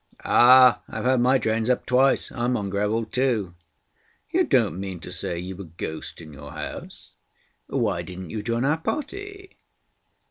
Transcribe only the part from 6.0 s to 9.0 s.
in your house? Why didn't you join our